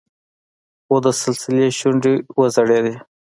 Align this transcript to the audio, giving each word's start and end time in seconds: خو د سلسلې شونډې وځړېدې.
خو 0.85 0.95
د 1.03 1.05
سلسلې 1.21 1.67
شونډې 1.77 2.13
وځړېدې. 2.37 2.95